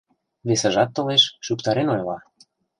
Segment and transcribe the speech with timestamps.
[0.47, 2.17] Весыжат толеш— шӱктарен ойла.